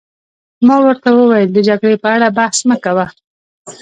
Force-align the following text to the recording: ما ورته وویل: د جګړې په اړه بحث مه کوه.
ما 0.67 0.75
ورته 0.85 1.09
وویل: 1.13 1.49
د 1.53 1.57
جګړې 1.67 1.97
په 2.03 2.07
اړه 2.15 2.27
بحث 2.37 2.57
مه 2.69 2.77
کوه. 2.83 3.05